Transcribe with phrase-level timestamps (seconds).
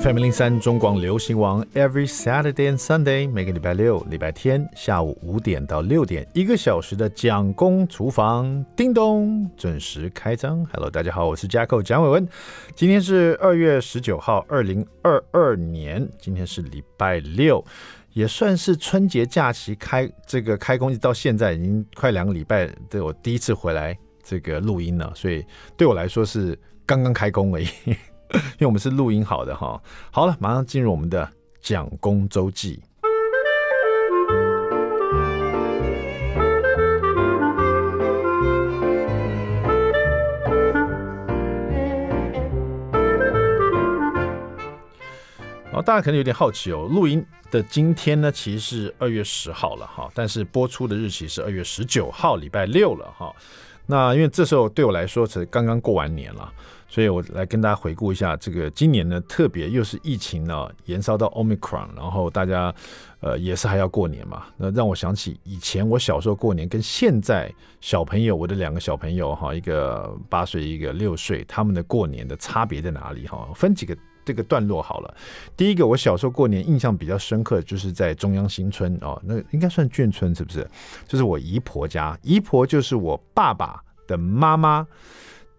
[0.00, 10.64] FM 零三中广流行网，Every Saturday and Sunday，每个礼拜六、礼拜天下午五点到六点，一个小时的蒋公厨房，叮咚，准时开张。
[10.66, 12.28] Hello，大家好，我是 jack 蒋伟文。
[12.76, 17.64] 今天是二月十九号，二零二二年，今天是礼拜六，
[18.12, 25.44] 也算是春节假期开这个开工，到现在已经快两个礼拜，对我第一次回来这个录音了，所以
[25.76, 26.56] 对我来说是
[26.86, 27.66] 刚刚开工而已。
[28.58, 31.28] 因为我们是录音好的哈，好了，马上进入我们的
[31.60, 32.82] 蒋公周记。
[45.70, 53.34] 好，大家可能有点好奇哦，录音的今天呢，其实是二月十号了哈，但是播出的日期是二月十九号，礼拜六了哈。
[53.86, 56.52] 那因为这时候对我来说是刚刚过完年了。
[56.88, 62.74] 所以我来跟大家回顾一下，这个今年呢，特别又是疫情呢延烧到 Omicron，然后大家
[63.20, 73.46] 呃也是还要过年嘛，那让我想起以前我小时候过年跟现在小朋友，我的两个小朋友哈，一个八岁，一个六岁，他们的过年的差别在哪里哈？
[73.54, 73.94] 分几个
[74.24, 75.14] 这个段落好了。
[75.56, 80.66] 第一个，我小时候过年印象比较深刻，就是在中央新村哦，那应该算眷村是不是？
[81.06, 84.86] 就是我姨婆家，姨婆就是我爸爸的妈妈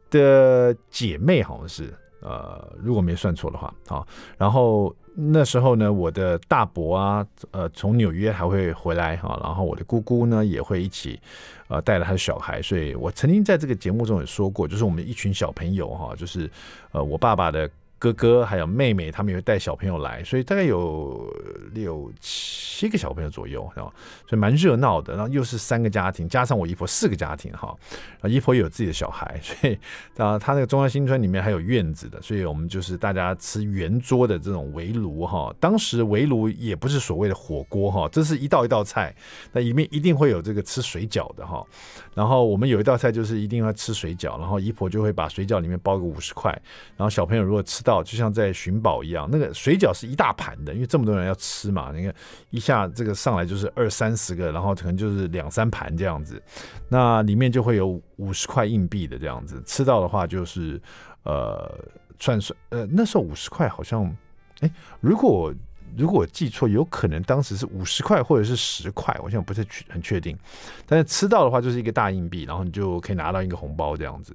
[0.09, 4.07] 的姐妹好像是，呃，如果没算错的话，好，
[4.37, 11.19] 然后那时候呢，我的大伯啊，呃，从纽约还会回来哈，然后我的姑姑呢也会一起，
[11.67, 16.49] 呃，带了他的小孩，所以我曾经在这个节目中也说过，就是我们一群小朋友哈，就是
[16.91, 17.69] 呃，我爸爸的。
[17.99, 21.31] 哥哥还有妹妹，他们也会带小朋友来，所以大概有
[21.73, 23.93] 六七个小朋友左右，然后？
[24.25, 25.13] 所以蛮热闹的。
[25.15, 27.75] 然后又是三个家庭，加上我姨婆四个家庭，哈。
[28.21, 29.77] 啊，姨婆也有自己的小孩，所以
[30.17, 35.53] 啊，他那个中央新村里面还有院子的，所以我们就是大家吃圆桌的这种围炉，哈。
[35.59, 39.13] 当时围炉也不是所谓的火锅，哈，这是一道一道菜，
[39.51, 41.65] 那里面一定会有这个吃水饺的，哈。
[42.13, 46.49] 然后我们有一道菜就是一定要吃水饺，然后姨婆就会把水饺里面包个五十块，
[46.95, 52.13] 然后小朋友如果吃到，就像在寻宝一样，那个水饺是一大盘的，因为这么多人要吃嘛，你看
[52.51, 56.41] 一下这个上来就是二三十个，然后可能就是两三盘这样子，
[56.87, 60.79] 那里面就会有五十块硬币的这样子，吃到的话就是
[61.23, 61.73] 呃
[62.19, 64.15] 算算呃那时候五十块好像
[64.59, 65.53] 哎如果。
[65.97, 70.37] 如果我记错，有可能当时是五十块或者是十块，我现在不是很确定。
[70.85, 74.31] 但是吃到的话就是一个大硬币，然后你就可以拿到一个红包这样子。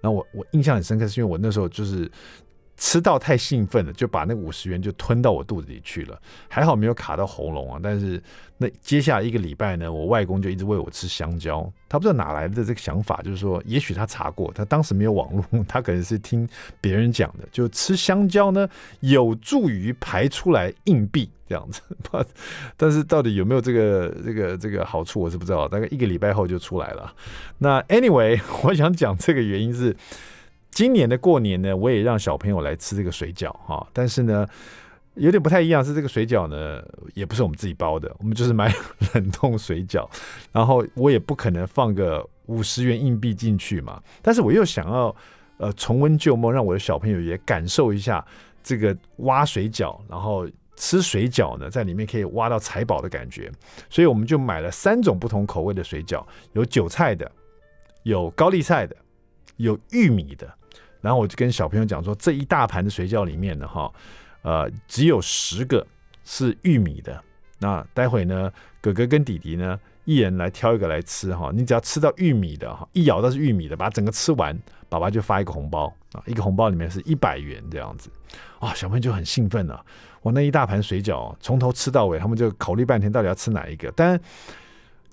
[0.00, 2.10] 然后我我印象很深刻，是因为我那时候就是。
[2.76, 7.80] 吃到太兴奋了，就把那五十元就吞到我肚子里去了，还好没有卡到喉咙啊。
[7.82, 8.20] 但是
[8.58, 11.70] 那接下来一个礼拜呢，我外公就一直喂我吃香蕉。
[11.88, 16.48] 他不知道哪来的这个想法，就是说，也许他查过，他当时没有网络，他可能是听
[16.80, 18.68] 别人讲的，就吃香蕉呢
[19.00, 21.80] 有助于排出来硬币这样子。
[22.76, 25.68] 但是到底有没有这个这个这个好处，我是不知道。
[25.68, 27.14] 大概一个礼拜后就出来了。
[27.58, 29.96] 那 anyway，我想讲这个原因是。
[30.74, 34.44] 今年的过年呢，我也让小朋友来吃这个水饺哈，但是呢，
[35.14, 36.82] 有点不太一样，是这个水饺呢，
[37.14, 38.74] 也不是我们自己包的，我们就是买
[39.14, 40.04] 冷冻水饺，
[40.50, 45.14] 然后我也不可能放个五十元硬币进去嘛，但是我又想要
[45.58, 48.26] 呃重温旧梦，让我的小朋友也感受一下
[48.60, 53.48] 这个挖水饺，然后吃水饺呢，在里面可以挖到财宝的感觉，
[53.88, 57.30] 所以我们就买了三种不同口味的水饺，有韭菜的，
[58.02, 58.96] 有高丽菜的，
[59.58, 60.52] 有玉米的。
[61.04, 63.92] 然后我就跟小朋友讲说，这一大盘的水饺里面呢，哈，
[64.40, 65.86] 呃，只有十个
[66.24, 67.22] 是玉米的。
[67.58, 68.50] 那待会呢，
[68.80, 71.50] 哥哥跟弟弟呢，一人来挑一个来吃哈。
[71.54, 78.08] 你只要吃到玉米的哈，一咬到是玉米的，把整个吃完，爸爸就发一个红包啊，一个红包里面是一百元这样子。
[78.58, 79.84] 啊，小朋友就很兴奋了。
[80.22, 83.92] 我那一大盘水饺从头吃到尾，他们就考虑半天到底要吃哪一个。
[83.94, 84.18] 但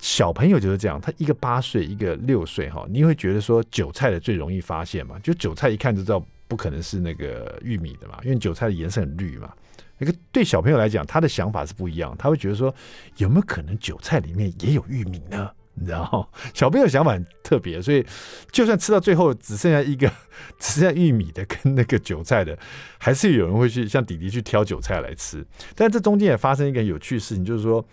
[0.01, 5.17] 小朋友就是这样，他一个八岁，一个六岁，哈，你会觉得说韭菜的最容易发现嘛？
[5.19, 9.53] 就韭菜一看就知道不可能是那个玉米的嘛，因为韭菜的颜色很绿嘛。
[9.99, 12.73] 那个对小朋友来讲，他的想法是不一样，他会觉得说
[13.17, 15.51] 有没有可能韭菜里面也有玉米呢？
[15.75, 18.03] 你知道， 小朋友想法很特别，所以
[18.51, 20.11] 就算吃到最后只剩下一个
[20.57, 22.57] 只剩下玉米的跟那个韭菜的，
[22.97, 25.45] 还是有人会去像弟弟去挑韭菜来吃。
[25.75, 27.85] 但这中间也发生一个有趣事情，就是说，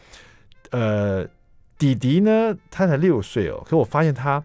[0.70, 1.28] 呃。
[1.78, 4.44] 弟弟呢，他才六岁哦，可我发现他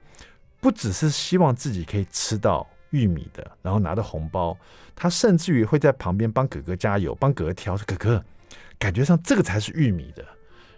[0.61, 4.55] 不只是希望自己可以吃到玉米的，然后拿到红包，
[4.95, 8.23] 他甚至于会在旁边帮哥哥加油，帮哥哥挑，说哥哥，
[8.77, 10.23] 感觉上这个才是玉米的，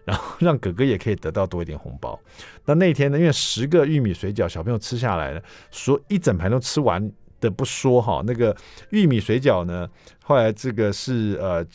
[0.05, 2.19] 然后让哥哥也可以得到多一点红包。
[2.63, 7.11] 那那天呢，因为十个玉米水饺，小朋友吃下来了，说一整盘都吃完
[7.41, 8.55] 的不说哈，那个
[8.91, 9.87] 玉米水饺呢，
[10.23, 11.65] 后来这个是呃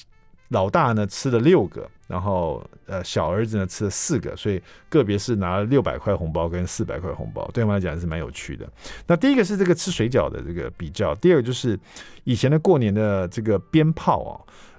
[0.50, 8.70] 老大呢吃了六个，然后呃小儿子呢吃了四个，所以个别是拿了六百块红包跟四百块红包，对他们来讲是蛮有趣的。
[9.06, 11.76] 那第一个是这个吃水饺的这个比较，第二个就是
[12.24, 14.34] 以前的过年的这个鞭炮啊，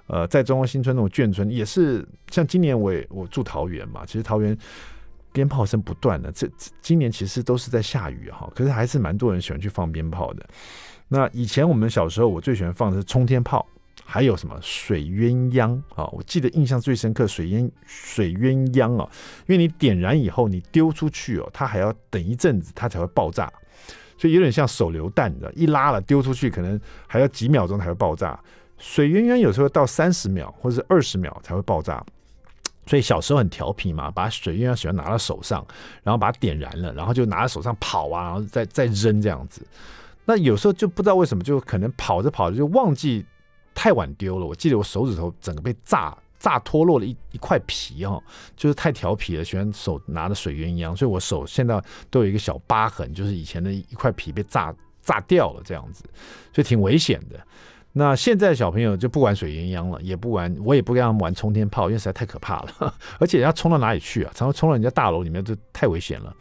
[0.06, 4.56] 呃，在中央新村那种眷村也是，像今年我也我住桃园嘛，其实桃园。
[5.34, 6.46] 鞭炮声不断的，这
[6.82, 10.44] 今年其实都是在下雨哈，可是还是蛮多人喜欢去放鞭炮的。
[11.08, 13.66] 那以前我们小时候，我最喜欢放的是冲天炮，
[14.12, 16.04] 还有什么水鸳鸯啊？
[16.12, 19.08] 我记得印象最深刻，水鸳水鸳鸯啊，
[19.46, 23.50] 因为你点燃以后，你丢出去哦，它还要等一阵子，它才会爆炸，
[24.18, 28.38] 所以有点像手榴弹的，一拉了丢出去，可能还要几秒钟才会爆炸。
[28.76, 32.04] 水鸳鸯有时候到三十秒或者二十秒才会爆炸。
[32.84, 35.66] 所以小时候很调皮嘛，把水鸳鸯喜欢拿到手上，
[36.02, 39.66] 然后把它点燃了，然后就拿在手上跑啊，然后再再扔这样子。
[40.26, 43.24] 那有时候就不知道为什么，就可能跑着跑着就忘记
[43.74, 44.46] 太晚丢了。
[44.46, 48.22] 我记得我手指头整个被炸炸脱落了一一块皮哦，
[48.56, 51.80] 就是太调皮了，喜欢手拿着水鸳鸯，所以我手现在
[52.10, 56.04] 都有一个小疤痕，就是以前的一块皮被炸炸掉了这样子，
[56.52, 57.38] 所以挺危险的。
[57.94, 64.32] 那现在小朋友就不玩水鸳鸯了，也不玩，我也不跟他们玩冲天炮，因为实在太可怕了， 而且人家冲到哪里去啊？
[64.34, 66.34] 常常冲到人家大楼里面，就太危险了。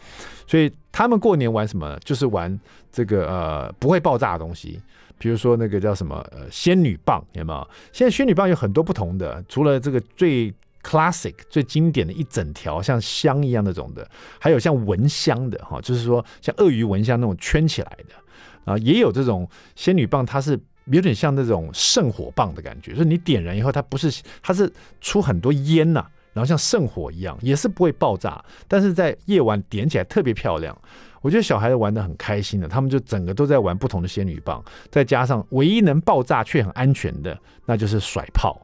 [0.48, 1.98] 所以他们过年玩什么？
[2.06, 2.58] 就是玩
[2.90, 4.82] 这个呃不会爆炸的东西，
[5.22, 7.70] 比如说那个叫什么呃仙女棒，有没有？
[7.94, 10.52] 现在仙女棒有很多不同的，除了这个最
[10.82, 14.10] classic 最经典的一整条像香一样那种的，
[14.40, 20.60] 还有像蚊香的哈，就是说像鳄鱼蚊香那种圈起来的啊，也有这种仙女棒，它是。
[20.86, 24.70] 有点像那种圣火棒的感觉，就是你点燃以后，它不是，它是
[25.00, 26.04] 出很多烟呐、
[26.34, 30.76] 然后像圣火一样，也是不会爆炸，但是在夜晚点起来特别漂亮。
[31.22, 38.60] 我觉得小孩子玩得很开心的，他们就整个都在玩不同的仙女棒，再加上唯一能爆炸却很安全的，那就是甩炮。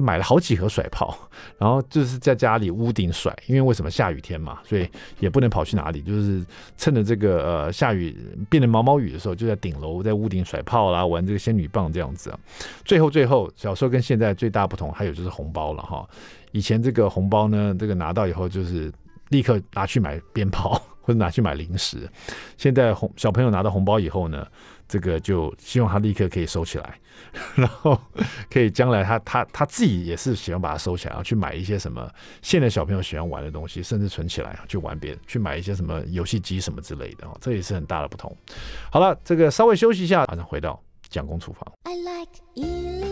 [0.00, 1.18] 买了好几盒甩炮，
[1.58, 4.88] 然后就是在家里屋顶甩，因为为什么下雨天嘛，所以
[5.18, 6.40] 也不能跑去哪里，就是
[6.76, 8.16] 趁着这个呃下雨
[8.48, 12.38] 变成毛毛雨的时候，就在顶楼在屋顶甩炮啦，玩这个仙女棒这样子啊。
[12.84, 16.08] 最后最后，小时候跟现在最大不同，还有就是红包了哈。
[16.52, 18.92] 以前这个红包呢，这个拿到以后就是
[19.30, 22.08] 立刻拿去买鞭炮 或者拿去买零食，
[22.56, 24.46] 现在红小朋友拿到红包以后呢，
[24.86, 26.98] 这个就希望他立刻可以收起来，
[27.56, 27.98] 然后
[28.50, 32.10] 可以将来他他他自己也是喜欢把它收起来，然后去买一些什么
[32.42, 38.36] 现在小朋友喜欢玩的东西，甚至存起来去玩别，去买一些什么游戏机什么之类的哦，这也是很大的不同。
[38.90, 40.78] 好了，这个稍微休息一下，马上回到
[41.08, 41.72] 蒋公厨房。
[41.84, 43.07] I like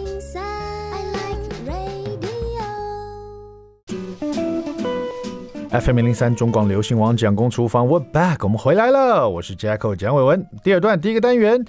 [5.70, 10.46] FM 零零三中广流行王蒋公厨房，We're back，我们回来了，我是 Jacko 蒋伟文。
[10.62, 11.64] 第二段第一个单元，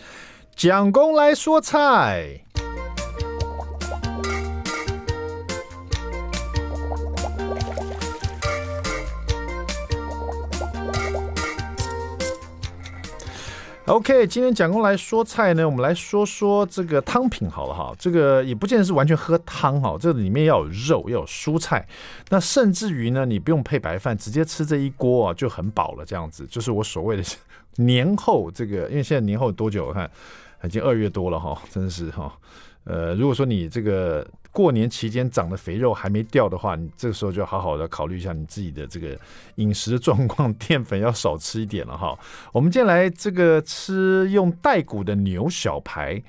[0.56, 2.42] 蒋公来说菜。
[13.88, 17.96] OK，今天蒋公来说菜呢，我们来说说这个汤品好了哈。
[17.98, 21.88] 这个也不见得是完全喝汤哈，这里面要有肉，要有蔬菜，
[22.28, 26.06] 那甚至于呢，你不用配白饭，直接吃这一锅啊就很饱了。
[26.06, 27.24] 这样子就是我所谓的
[27.82, 29.86] 年后这个，因为现在年后多久？
[29.86, 30.12] 我看
[30.66, 32.30] 已经二月多了哈，真是哈。
[32.84, 34.28] 呃，如果说你这个。
[34.58, 39.16] 过年期间长的肥肉还没掉的话，你这个时候就好好的考虑一下你自己的这个
[39.58, 42.18] 饮食状况，淀粉要少吃一点了哈。
[42.52, 46.20] 我们今天来这个吃用带骨的牛小排。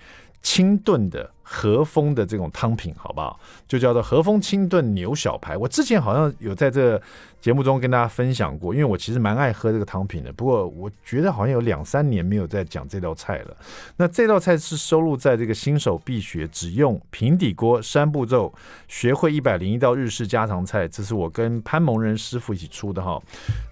[0.48, 3.38] 清炖的和风的这种汤品，好不好？
[3.66, 5.54] 就叫做和风清炖牛小排。
[5.58, 6.98] 我之前好像有在这
[7.38, 10.32] 节目中跟大家分享过，因为我其实蛮爱喝这个汤品的。
[10.32, 13.54] 不过我觉得好像有两三年没有再讲这道菜了。
[13.98, 18.50] 那这道菜是收录在这个新手必学，只用平底锅三步骤
[18.88, 20.88] 学会一百零一道日式家常菜。
[20.88, 23.20] 这是我跟潘蒙仁师傅一起出的哈。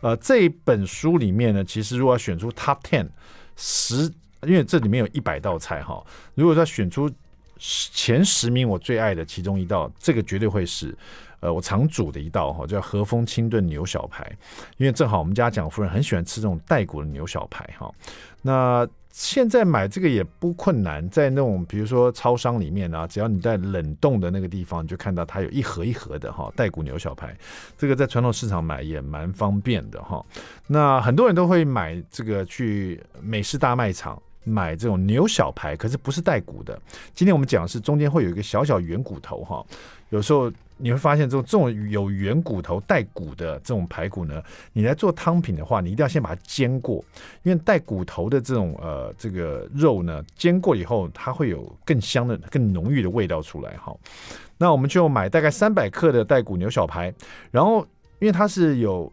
[0.03, 3.09] 呃，这本书里面呢，其实如果要选出 Top Ten
[3.57, 4.13] 十。
[4.47, 7.11] 因为这里面有一百道菜哈，如果说选出
[7.59, 10.97] 前十名我最爱的其中一道，这个绝对会是
[11.41, 14.25] 呃我常煮的一道哈，叫和风清炖牛小排。
[14.77, 17.93] 因为正好我们家蒋夫人很喜欢吃这种带骨的牛小排哈，
[18.43, 18.89] 那。
[19.19, 27.35] 现在买这个也不困难，在那种比如说超商里面啊，只要你在冷冻的那个地方，你就看到它有一盒一盒的哈带骨牛小排，
[27.79, 30.23] 这个在传统市场买也蛮方便的哈。
[30.67, 36.81] 那很多人都会买这个去美式大卖场买这种牛小排，可是不是带骨的。
[37.13, 39.65] 今天我们讲的是中间会有一个小小圆骨头哈，
[40.11, 44.41] 有时候你会发现这种这种有圆骨头带骨的这种排骨呢，
[44.73, 47.05] 你来做汤品的话，你一定要先把它煎过，
[47.43, 53.93] 因为带骨头的这种呃这个肉呢，煎过以后它会有更香的、更浓郁的味道出来哈。
[54.57, 57.13] 那我们就买大概三百克的带骨牛小排，
[57.51, 57.81] 然后
[58.21, 59.13] 因为它是有。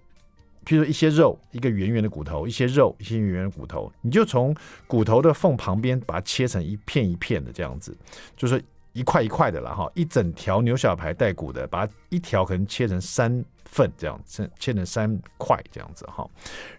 [0.66, 4.56] 譬如说一些肉，一个圆圆的骨头，一些肉，一些圆圆的骨头，你就从
[4.88, 7.98] 骨头的缝旁边把它切成一片一片的这样子，
[8.36, 9.90] 就是一块一块的了哈。
[9.94, 16.28] 一整条牛小排带骨的，把它一条可能切成三份这样，切切成三块这样子哈。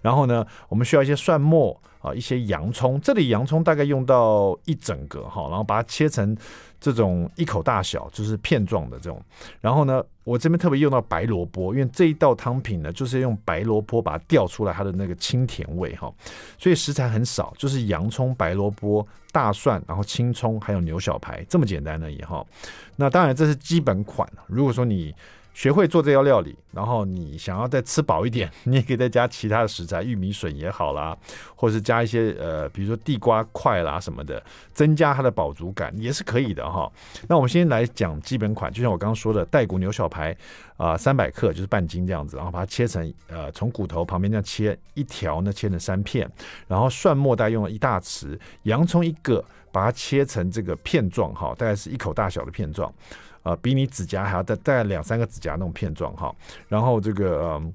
[0.02, 6.36] 然后呢，我们需要一些蒜末啊，一些洋葱，这里洋葱大概用到一整个哈，然后把它切成。
[6.84, 9.18] 这种一口大小就是片状的这种，
[9.58, 16.12] 然后呢，我这边特别用到白萝卜，因为这一道汤品呢，就是用白萝卜把它调出来它的那个清甜味哈，
[16.58, 22.44] 所以食材很少，就是洋葱、白萝卜、大蒜，然后青葱，还有牛小排，这么简单而已哈。
[22.96, 25.14] 那当然这是基本款，如果说你。
[25.54, 31.16] 学会做这道料理，然后你想要再吃饱一点， 你也可以再加其他的食材，玉米笋也好啦，
[31.54, 34.42] 或者是加一些呃，比如说地瓜块啦什么的，
[34.72, 36.90] 增加它的饱足感也是可以的哈。
[37.28, 40.36] 那我们先来讲基本款，就像我刚刚说的，带骨牛小排
[40.76, 46.28] 啊，三百克就是半斤这样子，然后把它切成呃，从骨头旁边这样切一条呢，切成三片，
[46.66, 52.92] 然后蒜末大概用了一大匙，洋葱一个，把它切成这个片状哈，大概是一口大小的片状。
[53.44, 56.34] 啊，比你指甲还要大大概两三个指甲那种片状哈，
[56.66, 57.72] 然后这个呃，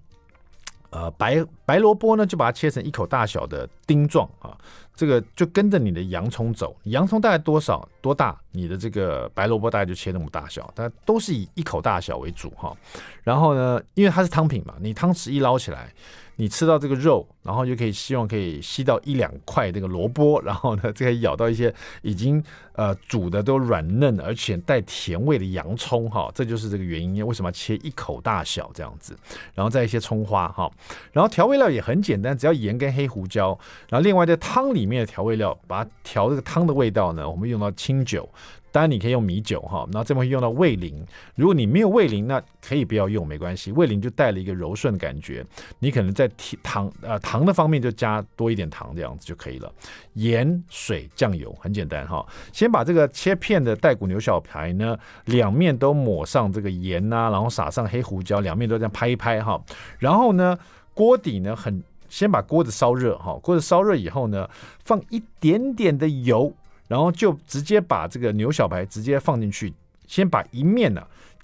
[0.89, 4.57] 呃白白萝卜呢，就把它切成一口大小的丁状啊，
[4.95, 12.75] 这个就跟着你的洋葱走，洋葱大概多少多大，你的这个白萝卜大概就切那么大小，但都是以一口大小为主哈。
[13.23, 15.93] 然后呢，因为它是汤品嘛，你汤匙一捞起来。
[16.35, 22.41] 你吃到这个肉，然后就可以希望可以吸到一两块这个萝卜，然后呢，就可以咬到一些已经
[22.75, 29.17] 呃煮的都软嫩而且带甜味的洋葱哈，这就是这个原因，为什么要切一口大小这样子，
[29.53, 30.71] 然后再一些葱花哈，
[31.11, 33.49] 然后调味料也很简单，只要盐跟黑胡椒，
[33.89, 38.29] 然后另外在汤里面的调味料，把它调这个汤的味道呢，我们用到清酒。
[38.71, 41.03] 当然你可以用米酒哈，那这边会用到味淋。
[41.33, 43.71] 如果你没有味淋，那可以不要用，没关系。
[43.71, 45.43] 味淋就带了一个柔顺的感觉。
[45.79, 46.29] 你可能在
[46.61, 49.73] 糖呃糖的方面就加多一点糖这样子就可以了。
[50.13, 52.23] 盐、水、酱油很简单哈。
[52.53, 59.59] 先把这个切片的带骨牛小排呢，两面都抹上这个盐呐、啊，然后撒上黑胡椒，两面都这样拍一拍哈。
[59.97, 60.55] 然后呢，
[60.93, 64.47] 锅底呢很先把锅子烧热哈，锅子烧热以后呢，
[64.85, 66.53] 放一点点的油。
[66.89, 69.73] 然后就直接把这个牛小排直接放进去，
[70.07, 71.01] 先把一面呢、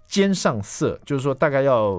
[0.08, 1.92] 煎上色，就是说大概要，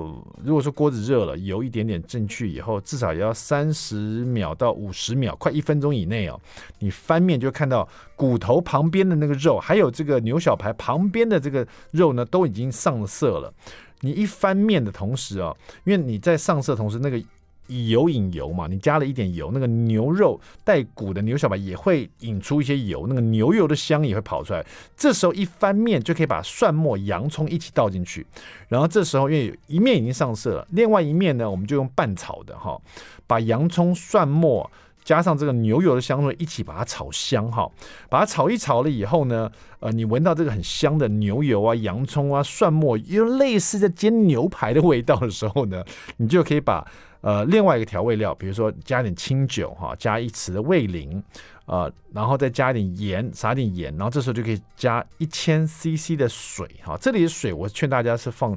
[0.45, 6.39] 如果说锅子热了，油一点点进去以后，至少要三十秒到五十秒，快一分钟以内哦。
[6.81, 13.55] 你翻面就看到骨头旁边的那个肉，还有这个牛小排旁边的这个肉呢，都已经上了色了。
[14.01, 17.23] 你一翻面的同时啊，因为你在上色同时那个。
[17.67, 24.65] 以油引油嘛，你加了一点油，那个牛肉带骨的牛小排也会引出一些油，那个牛油的香也会跑出来。
[24.97, 28.27] 这时候一翻面就可以把蒜末、洋葱一起倒进去，
[28.69, 32.81] 然后这时候因为一面已经上色了，另外一面呢，我们就用拌炒的哈，
[33.27, 34.71] 把洋葱、蒜末
[35.07, 37.71] 加上这个牛油的香味一起把它炒香哈，
[38.11, 39.49] 把它炒一炒了以后呢，
[39.79, 45.85] 呃，你闻到这个很香的牛油啊、洋葱啊、蒜末，又类似在煎牛排的味道的时候呢，
[46.19, 46.85] 你就可以把。
[47.23, 51.21] 呃，另外一个调味料，比如说加点清酒哈，加一匙的味淋，
[51.65, 56.97] 呃，然后再加一点盐，撒点盐，然后这时候就可以加一千 CC 的水哈。
[57.01, 58.57] 这里的水我劝大家是放。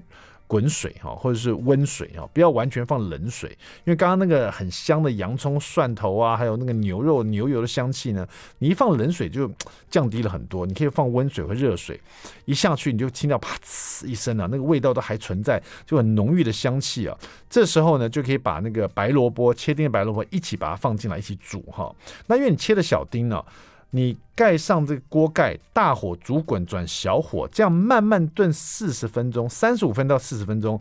[0.50, 3.51] 滚水哈，或者是温水哈，不要完全放冷水，
[3.84, 8.27] 因为刚刚那个很香的洋葱、蒜头啊，还有那个牛肉、牛油的香气呢，
[8.58, 9.48] 你一放冷水就
[9.91, 10.65] 降低了很多。
[10.65, 12.01] 你可以放温水和热水，
[12.46, 17.15] 一下去你就听到啪呲一声啊，那个味道都还存在，就很浓郁的香气啊。
[17.48, 21.96] 这时候呢，就可以把那个白萝卜切丁的白萝卜一起把它放进来一起煮哈。
[22.25, 23.46] 那因为你切的小丁呢。
[23.91, 30.79] 你盖上这个锅盖，大火煮滚，转小火，这样慢慢炖四十分钟，三十五分到四十分钟，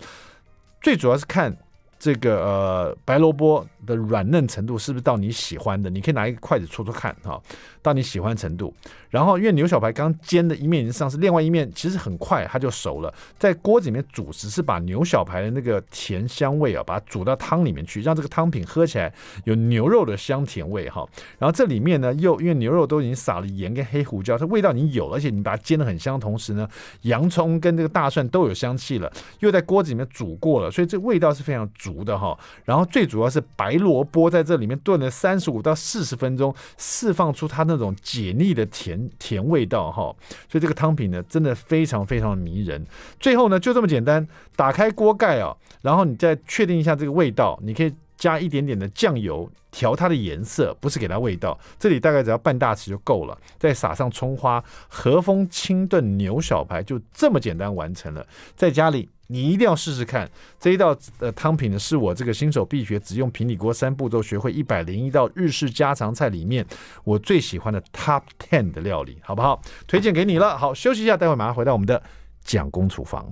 [0.83, 1.57] 最主要是看。
[1.99, 5.91] 这个呃白萝卜的软嫩程度是不是到你喜欢的？
[5.91, 7.41] 你可以拿一个筷子戳戳看哈，
[7.83, 8.73] 到你喜欢程度。
[9.11, 19.13] 然后因为牛小排刚煎的一面已经上市，另外一面其实很快它就熟了，在锅子里面煮，只是把牛小排的那个甜香味啊，把它煮到汤里面去，让这个汤品喝起来
[19.45, 21.05] 有牛肉的香甜味哈。
[21.39, 26.69] 然后这里面呢，又因为牛肉都已经撒了盐跟黑胡椒，它味道已经有，而且你把它煎得很香，同时呢，
[27.03, 31.69] 洋葱跟这个大蒜都有香气了，又在锅子里面煮过了，所以这味道是非常。
[31.89, 32.39] 足的哈。
[32.65, 40.15] 然后最主要是白萝卜在这里面炖了三十五到四十分钟，释放出它那种解腻的甜甜味道哈。
[40.49, 42.87] 所以这个汤品呢，真的非常非常迷人。
[43.19, 47.95] 最后呢，就这么简单，打开锅盖啊，然后你再确定一下这个味道，你可以。
[48.19, 51.57] 加一点点的酱油调它的颜色，不是给它味道。
[51.79, 58.27] 这里大概只要半大匙就够了，再撒上葱花，和风清炖牛小排就这么简单完成了。
[58.57, 66.67] 在家里你一定要试试看这一道呃汤品呢，是我这个新手必学，只用平底锅三步骤学会一百零一道日式家常菜里面
[67.05, 69.61] 我最喜欢的 Top Ten 的料理，好不好？
[69.87, 70.57] 推荐给你了。
[70.57, 72.03] 好，休息一下，待会马上回到我们的
[72.43, 73.31] 蒋公厨房。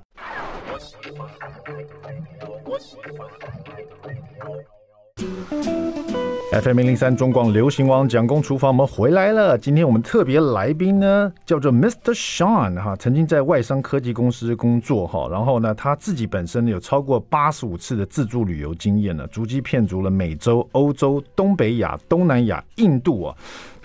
[6.53, 9.57] FM 零零三中广流行王蒋公厨房，我们回来了。
[9.59, 12.13] 今天我们特别来宾呢，叫做 Mr.
[12.15, 23.35] Sean 哈，曾经在外商科技公司工作哈，然后呢，他自己本身有超过八十五次的自助旅游经验呢，足迹遍足了美洲、欧洲、东北亚、东南亚、印度啊。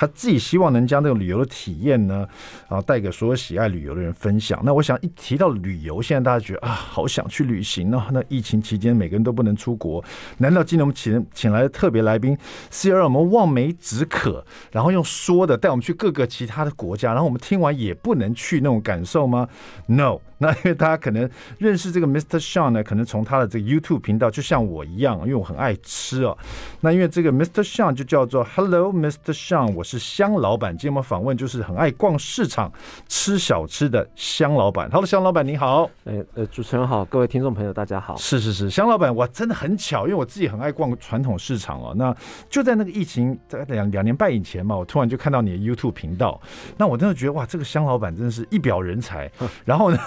[0.02, 2.28] 他自己希望能将这个旅游的体验呢，
[2.68, 4.60] 然后带给所有喜爱旅游的人分享。
[4.64, 8.04] 那我想一提到旅游，现在大家觉得啊，好想去旅行呢。
[8.12, 10.04] 那疫情期间每个人都不能出国，
[10.40, 12.36] 难道今天我们请请来的特别来宾
[12.72, 19.48] 是要让我们望梅止渴，然后用说的带我们去各个其他的国家，然后我们听完也不能去那种感受吗
[19.86, 20.18] ？No。
[20.42, 21.30] 那因为大家可能
[21.60, 22.40] 认识这个 Mr.
[22.40, 26.36] Sean 呢，可能从他的这个 YouTube 频道，就像我一样，因为我很爱吃哦。
[26.80, 27.62] 那因为这个 Mr.
[27.62, 29.32] Sean 就叫做 Hello Mr.
[29.36, 30.72] Sean，我是香老板。
[30.72, 32.72] 今天我们访问就是很爱逛市场、
[33.10, 34.90] 吃小吃的香老板。
[34.90, 35.90] Hello，香老板你好。
[36.06, 38.16] 哎呃，主持人好，各位听众朋友大家好。
[38.16, 41.94] 是是是，香老板，我真的很巧，因为我自己很爱逛传统市场哦。
[41.98, 42.16] 那
[42.50, 46.40] 就在那个疫情在两两年半以前嘛，我突然就看到你的 YouTube 频道，
[46.78, 49.30] 那我真的觉得哇，这个香老板真的是一表人才。
[49.66, 50.00] 然后呢？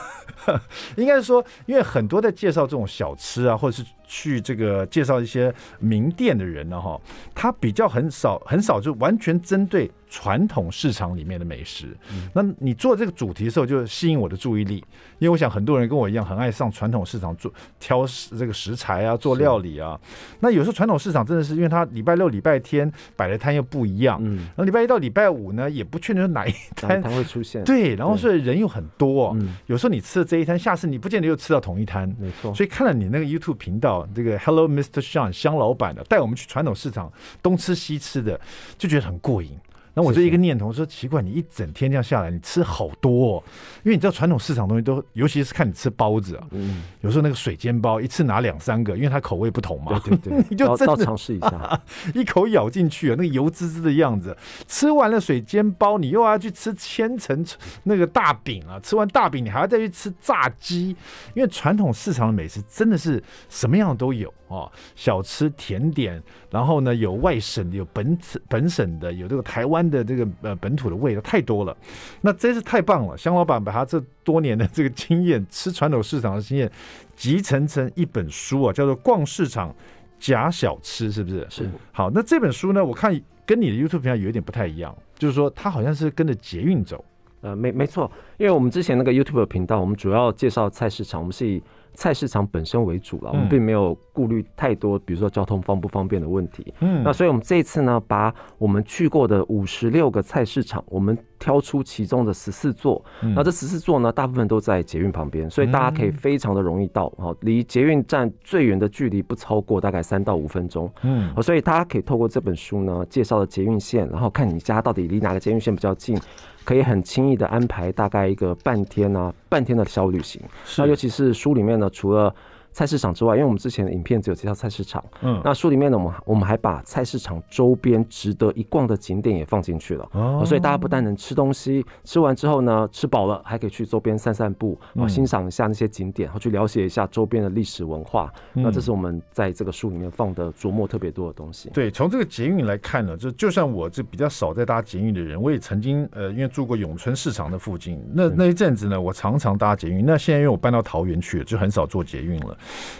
[0.96, 3.84] 应该是说，因为很多在介绍这种小吃啊，或者是
[4.14, 7.00] 去这个介绍一些名店的人呢，哈，
[7.34, 9.90] 他比较很少很少就完全针对。
[10.14, 12.30] 传统市场里面的美食，嗯。
[12.32, 14.76] 那你做这个主题的时候，就吸引我的注意力，
[15.18, 18.06] 因为我想很多人跟我一样，很爱上传统市场做挑
[18.38, 20.00] 这个食材啊，做料理啊。
[20.38, 29.56] 那有时候传统市场真的是，因为它礼拜六、礼拜天摆的摊又不一样，嗯，然后礼拜一到礼拜五呢，也不确定哪一摊摊会出现，对，然后所以人又很多，嗯。
[29.66, 32.54] 有时候你吃了这一摊，下次你不见得又吃到同一摊，没错。
[32.54, 35.02] 所以看了你那个 YouTube 频道，这个 Hello Mr.
[35.02, 37.12] Sean 香老板的，带我们去传统市场
[37.42, 38.40] 东吃西吃的，
[38.78, 39.58] 就觉得很过瘾。
[39.94, 43.44] 那我这一个念头说奇怪，你一整天这样下来，你吃好多，哦，
[43.84, 51.80] 因为你知道传统市场东西都，尤其是看你吃包子啊，嗯，有时候那个水煎包一次拿两三个，因为它口味不同嘛，对对对， 你就真的尝试一下，
[52.12, 57.44] 一口咬进去啊，那个油滋滋的样子，吃完了水煎包，你又要去吃千层
[57.84, 60.96] 那个大饼啊，吃完大饼你还要再去吃炸鸡，
[61.34, 64.32] 因为传统市场的美食真的是什么样的都有。
[64.48, 71.76] 哦，小吃甜点，然后呢，有外省的，有本本省的，有这个台湾的这个呃本土的味道太多了，
[72.20, 73.16] 那真是太棒了。
[73.16, 76.70] 香老板把他这多年的这个经验，吃传统市场的经验，
[77.16, 79.74] 集成成一本书啊，叫做《逛市场
[80.18, 81.46] 假小吃》，是不是？
[81.48, 81.70] 是。
[81.92, 87.04] 好，那这本书呢，我看跟你的 YouTube 频道有一点不太一样，就是说它好像是跟着捷运走。
[87.40, 91.62] 呃，没没错，因为我们之前那个 YouTube 频道，我们主要介绍菜市场，我们是以。
[91.94, 96.72] 菜市场本身为主了，我们并没有顾虑太多，比如说交通方不方便的问题。
[96.80, 103.02] 嗯，那所以我们这一次呢，把我们去过的五十六个菜市场，我们挑出其中的十四座。
[103.34, 107.12] 那这十四座呢，大部分都在捷运旁边，所以大家可以非常的容易到。
[107.18, 110.90] 好，离捷运站最远的距离不超过大概三到五分钟。
[111.02, 116.18] 嗯，所以大家可以透过这本书呢，介绍的捷运线，然后看你家到底离哪个捷运线比较近。
[116.64, 120.40] 可以很轻易的安排大概一个半天啊，半天的小旅行。
[120.78, 122.34] 那尤其是书里面呢，除了
[122.74, 138.32] 菜市场之外，因为我们之前的影片只有介绍菜市场，嗯，那书里面呢，我们我们还把菜市场周边值得一逛的景点也放进去了，哦，所以大家不但能吃东西，吃完之后呢，吃饱了还可以去周边散散步，然后欣赏一下那些景点，然后去了解一下周边的历史文化。
[138.52, 141.70] 那这是我们在这个书里面放的琢磨特别多的东西。
[141.70, 150.04] 对，从这个捷运来看呢，就就算我这比较少在搭捷运的人，我也曾经呃，因为住过永春市场的附近，那那一阵子呢，我常常搭捷运。
[150.04, 152.56] 那现在因为我搬到桃园去了，就很少坐捷运了。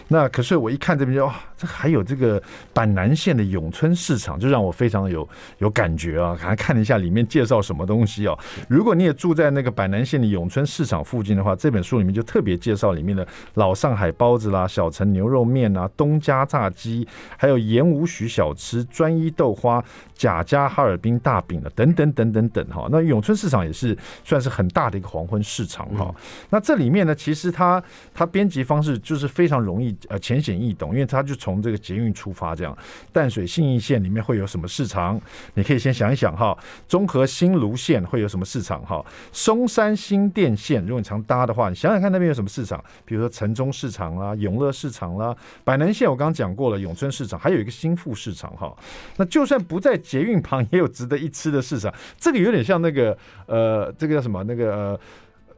[0.07, 2.41] 那可是我一看这边就哇，这还有这个
[2.73, 6.37] 板南线的永春市场，就让我非常有有感觉啊！
[6.39, 8.37] 还看了一下里面介绍什么东西哦。
[8.69, 22.87] 如果你也住在那个板南线的永春市场附近的话，这本书里面就特别介绍里面的老上海包子啦、小城牛肉面啊、东家炸鸡，还有盐无许小吃、专一豆花、贾家哈尔滨大饼的等等等等等哈。
[22.91, 26.13] 那永春市场也是算是很大的一个黄昏市场哈。
[26.51, 29.54] 那这里面呢，其实它它编辑方式就是非常。
[29.61, 32.77] 容易呃浅显易懂，因为它就从这个捷运出发，这样
[33.11, 35.19] 淡水信义线里面会有什么市场？
[35.53, 36.57] 你可以先想一想哈。
[36.87, 38.81] 综合新芦线会有什么市场？
[38.85, 42.83] 哈，松山新店线，如果你常搭的话，你想想看那边有什么市场？
[43.05, 48.75] 比如说城中市场啦、永乐市场啦、板南线，我刚刚讲过了，永春市场，还有一个新富市场哈。
[49.17, 51.93] 那就算不在捷运旁，也有值得一吃的市场。
[52.17, 54.43] 这个有点像那个呃，这个叫什么？
[54.43, 54.73] 那个。
[54.75, 54.99] 呃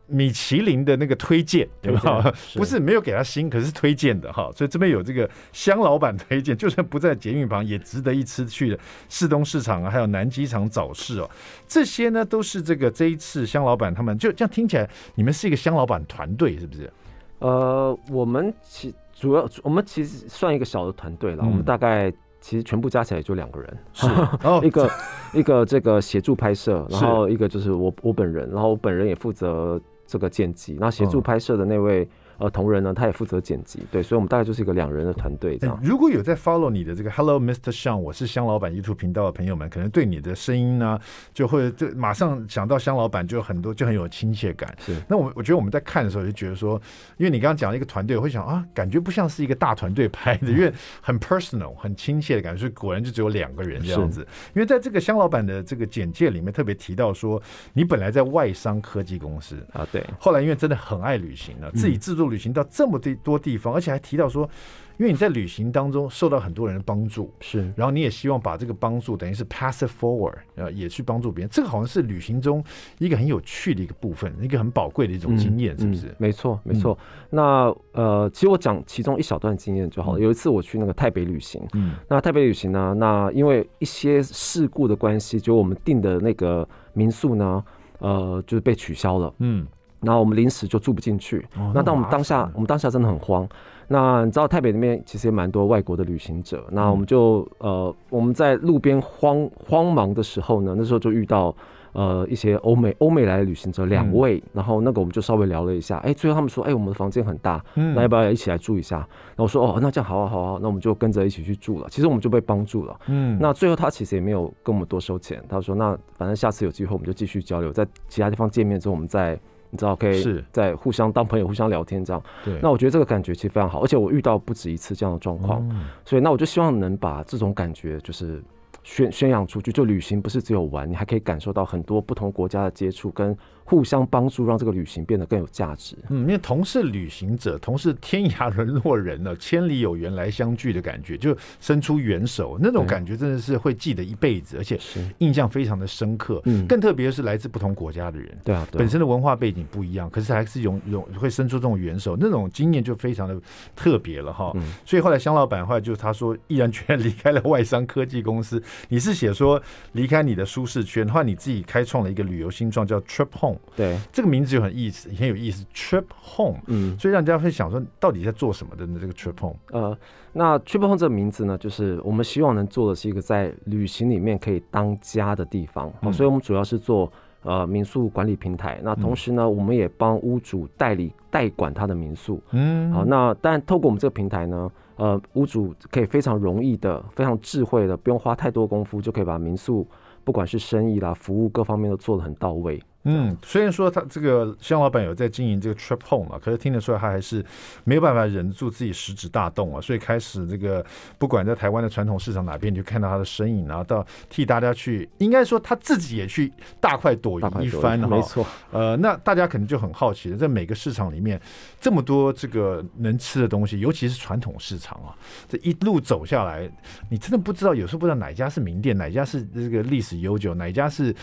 [0.07, 2.33] 米其林的那个推荐，对吧？
[2.55, 4.49] 不是没有给他星，可是推荐的哈。
[4.55, 11.29] 所以这边有这个香老板推荐， 就算不在捷运旁，也值得一吃去的市东市场啊，还有南机场早市哦。
[11.67, 16.91] 这些呢，都是这个这一次香老板他们就这样听起来，你们是一个香老板团队，是不是？
[17.39, 22.11] 呃，我们其主要我们其实算一个小的团队了，嗯、我们大概。
[22.39, 24.07] 其实全部加起来就两个人，是
[24.63, 24.89] 一个
[25.33, 32.07] 一个这个协助拍摄，然后一个就是我我本人，然后我本人也负责这个剪辑，那协助拍摄的那位。
[32.37, 35.79] 呃，同仁呢，他也负责剪辑，对，所以我们大概就是一个两人的团队这样。
[35.83, 37.71] 如果有在 follow 你的这个 Hello Mr.
[37.71, 40.99] Sean，我是香老板 YouTube 频道的朋友们，可能对你的声音呢，
[41.33, 44.75] 就会就马上想到香老板，就很多就很有亲切感。
[44.79, 46.79] 是，那我我觉得我们在看的时候就觉得说，
[47.17, 50.71] 因为你刚刚讲了一个团队，我会想啊，感觉不像是一个大团队拍的，因为
[51.01, 54.21] 很 personal、很亲切的感觉，所以果然就只有两个人这样子。
[54.53, 57.41] 因为在这个香老板的这个简介里面特别提到说，
[57.73, 63.07] 你本来在外商科技公司啊，对，后来因为真的很爱旅行了，自己自助旅行到这么多。
[63.23, 64.49] 多地方，而且还提到说，
[64.97, 71.49] 因为你在旅行当中受到很多人的帮助，是，然后你也希望把这个帮助等于是 pass it forward，呃，也去帮助别人。
[71.49, 72.63] 这个好像是旅行中
[72.99, 76.07] 一个很有趣的一个部分，一个很宝贵的一种经验，嗯、是不是？
[76.07, 76.97] 嗯、没错，没错。
[77.01, 80.19] 嗯、那呃，其实我讲其中一小段经验就好了。
[80.19, 87.63] 嗯、有一次我去那个台北旅行，嗯，那台北旅行呢，那因为一些事故的关系，就我们订的那个民宿呢，
[87.99, 89.65] 呃，就是被取消了，嗯。
[90.01, 91.45] 然后我们临时就住不进去。
[91.57, 93.47] 哦、那当我们当下，我们当下真的很慌。
[93.89, 96.65] 那你知道台北那边其实也蛮多外国的旅行者。
[96.67, 101.55] 嗯、那我们就呃，我们在路边慌慌忙的时候呢，那时候就遇到
[101.93, 104.39] 呃一些欧美欧美来的旅行者两位。
[104.39, 105.99] 嗯、然后那个我们就稍微聊了一下。
[105.99, 108.97] 哎，最后他们说，哎，我们的房间很大，嗯、那要不要一起来住一下？
[108.97, 111.87] 然后我说，哦，那这样好啊好啊，那我们就跟着一起去住了。
[111.89, 112.99] 其实我们就被帮助了。
[113.07, 113.37] 嗯。
[113.39, 115.41] 那最后他其实也没有跟我们多收钱。
[115.47, 119.39] 他说，那反正下次有机会我们就继续交流，在其他地方见面之后我们再。
[119.69, 122.21] 你知道，可以在互相当朋友，互相聊天这样。
[122.43, 128.43] 对，那我觉得这个感觉其实非常好，而且我遇到不止一次这样的状况，嗯、所以那我就希望能把这种感觉就是
[128.83, 129.71] 宣宣扬出去。
[129.71, 133.37] 就旅行不是只有玩，你还可以感受到很多不同国家的接触跟。
[133.69, 135.93] 互相帮助，让这个旅行变得更有价值。
[136.07, 144.79] 嗯，因为同是旅行者，同是天涯沦落人呢，千里有缘来相聚的感觉，就伸出援手，那种感觉真的是会记得一辈子，而且
[145.17, 146.41] 印象非常的深刻。
[146.45, 153.37] 嗯，更特别是来自不同国家的人，对啊，对本身的文化背景不一样，可是还是永永会伸出这种援手，那种经验就非常的
[153.75, 154.53] 特别了哈。
[154.85, 158.63] 所以后来香老板后来就是他说毅然决然离开了外商科技公司。
[158.87, 163.73] 你是写说离开你的舒适圈，后来你自己开创了一个旅游新创叫 Trip Home。
[163.75, 168.97] 对，这个名字就很意思，很有意思，Trip Home，嗯，所以让人家会想说，到底在做什么的呢？
[168.99, 169.97] 这个 Trip Home，呃，
[170.33, 177.11] 那 Trip Home 这个名字呢，就是我们希望能做的是一个在旅行里面可以当家的地方，嗯，所以我们主要是做
[177.43, 189.87] 呃民宿管理平台，那同时呢，嗯，我们也帮屋主代理代管他的民宿，嗯，好，那但透过我们这个平台呢，呃，屋主可以非常容易的、非常智慧的，不用花太多功夫，就可以把民宿
[190.23, 192.81] 不管是生意啦、服务各方面都做得很到位。
[193.09, 197.43] 嗯，虽然说他这个香老板有在经营这个 Trip Home 啊，可是听得出来他还是
[197.85, 200.85] 没有办法忍住自己食指大动啊，所以开始这个
[201.17, 208.07] 不管在台湾的传统市场哪边，你就看到他的身影，然后到替大家去，应该说他自己也去大快朵颐一番哈。
[208.07, 211.41] 没错，呃，那大家可能就很好奇了，在每个市场里面
[211.79, 215.15] 这么多这个能吃的东西，尤其是传统市场啊，
[215.47, 216.69] 这一路走下来，
[217.09, 221.15] 你真的不知道，有时候不知道哪家是名店，哪家是这个历史悠久，哪家是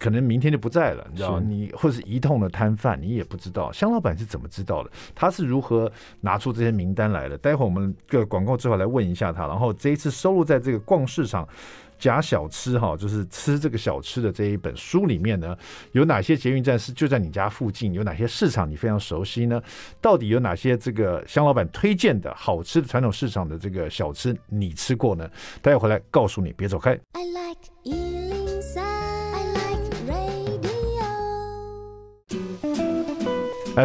[0.00, 1.06] 可能明天就不在了。
[1.20, 4.90] 知道你或者是一通的摊贩，你也不知道香老板是怎么知道的？
[5.14, 7.36] 他是如何拿出这些名单来的？
[7.38, 9.46] 待会儿我们个广告之后来问一下他。
[9.46, 11.46] 然后这一次收录在这个逛市场
[11.98, 15.56] 假小吃哈，就是吃这个小吃的这一本书里面呢，
[15.92, 17.92] 有哪些捷运站是就在你家附近？
[17.92, 19.62] 有哪些市场你非常熟悉呢？
[20.00, 25.28] 到底有哪些这个香老板推荐的好吃的传统市场的这个小吃你吃过呢？
[25.60, 26.98] 待会回来告诉你，别走开。
[27.12, 28.19] I like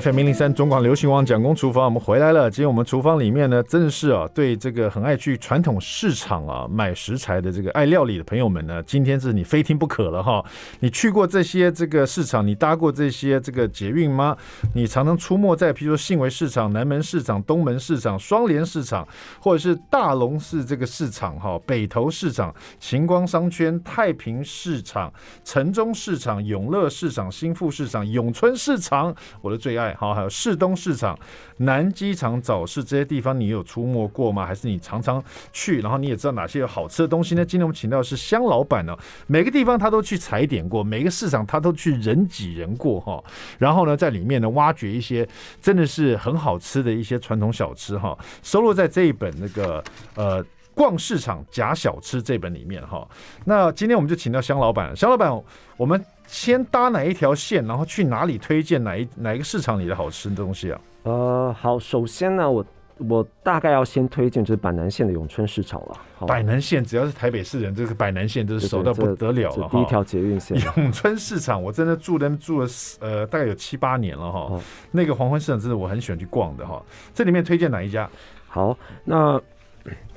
[0.02, 2.52] FM 零零三中广流行网蒋公厨房，我们回来了。
[2.52, 10.44] 今天我们厨房里面呢，真的是啊，对这个很爱去传统市场啊买食材的这个爱料理的朋友们呢，今天是你非听不可了哈。
[10.82, 14.36] 你去过这些这个市场，你搭过这些这个捷运吗？
[14.74, 19.08] 你常常出没在，譬如说信维市场、南门市场、东门市场、双连市场，
[19.40, 25.14] 或者是大龙市这个市场哈，北投市场、晴光商圈、太平市场、
[25.46, 29.85] 城中市场、永乐市场、新富市场、永春市场，我的最爱。
[29.94, 31.18] 好，还有市东市场、
[31.58, 34.46] 南机场早市这些地方，你有出没过吗？
[34.46, 35.82] 还是你常常去？
[35.82, 37.46] 然后你也知道哪些有好吃的东西呢？
[37.46, 43.24] 今天我们请到的是香老板呢，每个地方他都去踩点过，每个市场他都去人挤人过哈。
[43.60, 45.28] 然后呢，在里面呢，挖掘一些
[45.62, 49.84] 真的是很好吃的一些传统小吃哈，收录在这一本那个
[50.16, 50.46] 呃。
[50.76, 53.08] 逛市场假小吃这本里面哈，
[53.46, 55.32] 那今天我们就请到香老板，香老板，
[55.78, 60.82] 我们先搭哪一条线，然后去哪里推荐哪一哪一个市场里的好吃的东西啊？
[61.04, 62.66] 呃，好，首先呢，我
[62.98, 65.98] 我大概要先推荐就是板南线的永春市场了。
[66.28, 69.78] 板南线只要是台北市人，这个板南线就是熟到不得了了哈。
[69.78, 72.68] 第一条捷运线，永春市场，我真的住那住了
[73.00, 74.40] 呃大概有七八年了哈。
[74.40, 74.62] 哦、
[74.92, 76.84] 那个黄昏市场真的我很喜欢去逛的哈。
[77.14, 78.10] 这里面推荐哪一家？
[78.50, 79.42] 好，那。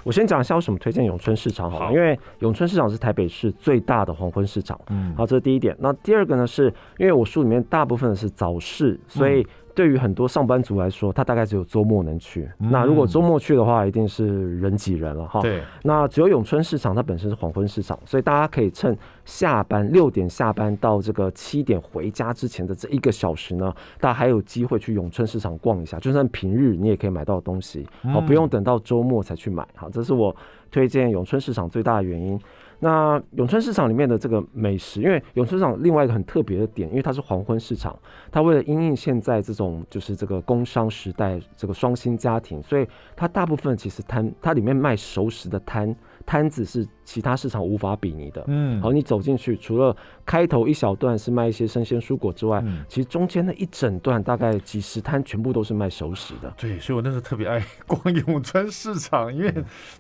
[0.05, 4.81] 我先讲一下为什么推荐永春市场好了，因为永春市场是台北市最大的黄昏市场。
[4.91, 5.77] 嗯，好，这是第一点。
[5.79, 9.47] 那第二个呢，是因为我书里面大部分的是早市，所以。
[9.79, 12.51] 对于很多上班族来说，他大概只有周末能去。
[12.59, 15.41] 嗯、那如果周末去的话，一定是人挤人了哈。
[15.41, 15.63] 对。
[15.85, 25.97] 那只有永春市场，它本身是黄昏市场，所以大家可以趁下班六点下班到这个七点回家之前的这一个小时呢，大家还有机会去永春市场逛一下。
[26.01, 29.65] 就算平日你也可以买到东西，好，不用等到周末才去买。
[29.77, 30.35] 好，这是我
[30.73, 32.37] 推荐永春市场最大的原因。
[32.81, 37.99] 那永春市场里面的这个美食，因为永春市场另外一个很特别的点，因为它是黄昏市场，
[38.31, 42.87] 它为了因应现在这种就是这个工商时代这个双薪家庭，所以
[43.17, 45.95] 它大部分其实摊它里面卖熟食的摊。
[46.29, 56.53] 摊子是其他市场无法比拟的，嗯，好，你走进去，除了开头一小段是卖一些生鲜蔬果之外，嗯、其实中间的一整段大概几十摊全部都是卖熟食的。
[56.59, 59.55] 对，所以我那时候特别爱逛永春市场，因为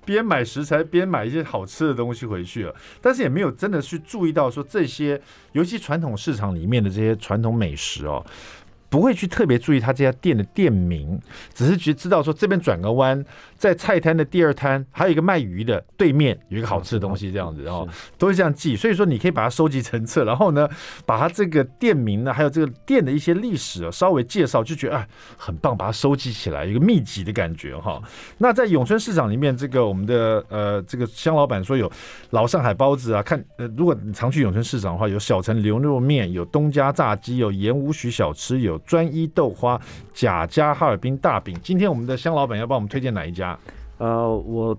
[0.04, 5.18] 边买食材边买一些好吃的东西回去了，但是也没有真的去注意到说这些，
[5.52, 8.22] 尤其传统市场里面的这些传统美食哦。
[8.90, 11.20] 不会去特别注意他这家店的店名，
[11.52, 13.22] 只是去知道说这边转个弯，
[13.56, 18.74] 在菜摊的第二摊还有一个卖鱼的对面有一个好吃的东西，这样子，然后都会这样记。
[18.74, 20.66] 所以说你可以把它收集成册，然后呢，
[21.04, 28.02] 把它这个店名呢，还有这个店的一些历史啊，稍微介绍，就觉得哎很棒，把它收集起来，一个秘籍的感觉哈。
[28.38, 31.90] 那在永春市场里面，这个我们的呃这个香老板说有
[32.30, 38.77] 老上海包子啊，看呃如果你常去永春市场的话，有小城牛肉面，有东家炸鸡，有盐无许小吃，有。
[38.78, 39.80] 专一豆花、
[40.12, 41.58] 贾家哈尔滨大饼。
[41.62, 43.58] 今天我们的香老板要帮我们推荐哪一家？
[43.98, 44.78] 呃，我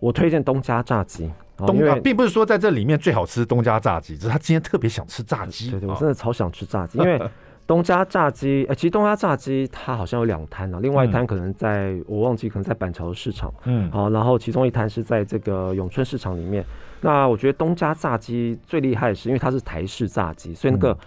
[0.00, 1.30] 我推荐东家炸鸡。
[1.56, 5.70] 东家并不是说在这里面最好吃东家炸鸡，只是他今天特别想吃炸鸡。
[5.70, 7.18] 对对，我真的超想吃炸鸡，因为
[7.66, 13.50] 东家炸鸡，哎、欸，其实东家炸鸡它好像有两摊啊，另外一摊可能在、嗯、我忘记，可能在板桥的市场。
[13.64, 16.62] 嗯，好，然后其中一摊是在这个永春市场里面。
[17.00, 20.92] 那我觉得东家炸鸡最厉害的是，因为它是台式炸鸡，所以那个。
[20.92, 20.98] 嗯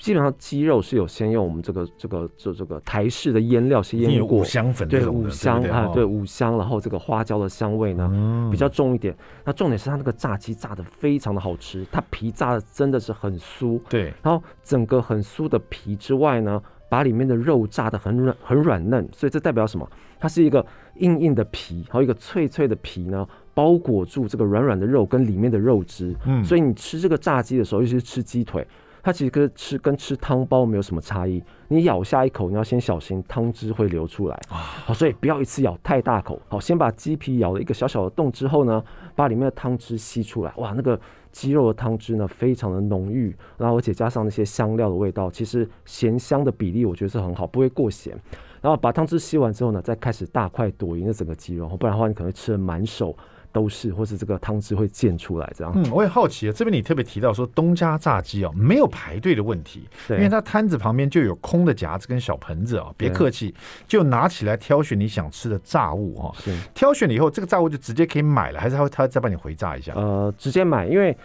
[0.00, 9.14] 基本上鸡肉是有先用我们这个这个这这个台式的腌料是腌过，五香粉对五香啊，对五香，然后这个花椒的香味呢、嗯、比较重一点。
[9.44, 14.12] 那重点是它那个炸鸡炸的非常的好吃，它皮炸的真的是很酥，对。
[14.22, 19.86] 然后整个很酥的皮之外呢，把里面的肉炸的很软很软嫩，所以这代表什么？
[20.18, 20.64] 它是一个
[20.96, 26.16] 硬硬的皮，还有一个脆脆的皮呢，包裹住这个软软的肉跟里面的肉汁。
[26.24, 28.66] 嗯，所以你吃这个炸鸡的时候，尤其是吃鸡腿。
[29.02, 34.40] 它其实跟吃跟吃汤包没有什么差异，你咬下一口，你要先小心汤汁会流出来。
[34.48, 36.40] 好，所以不要一次咬太大口。
[36.48, 38.82] 好，先把鸡皮咬了一个小小的洞之后呢，
[39.14, 40.52] 把里面的汤汁吸出来。
[40.56, 40.98] 哇，那个
[41.32, 48.16] 鸡肉的汤汁呢，非常的浓郁，然后而且加上那些香料的味道，其实咸香的比例我觉得是很好，不会过咸。
[48.60, 53.16] 然后把汤汁吸完之后呢，再开始大快朵颐的整个鸡肉，不然的话你可能会吃的满手。
[53.52, 55.72] 都是，或是这个汤汁会溅出来这样。
[55.74, 63.54] 嗯，我也好奇啊，这边你特别提到说东家炸鸡哦，没有排队的问题，因为它摊子旁边就有空的夹子跟小盆子啊，别客气，
[63.86, 66.32] 就拿起来挑选你想吃的炸物哈。
[66.38, 69.92] 是，挑选了以后，这个炸物就直接可以买了，还是他会他再帮你回炸一下？
[69.96, 71.16] 呃，直接买，因为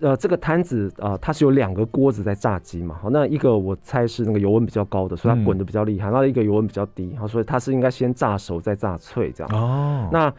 [0.00, 2.96] 呃这个摊子啊、呃，它是有两个锅子在炸鸡嘛。
[3.02, 6.10] 好，那一个我猜是那个油温比较高的，所以它滚的比较厉害。
[6.10, 9.52] 那、嗯、一个油温比较低，好，所以它是应该先炸熟再炸脆这样。
[9.52, 10.32] 哦，那。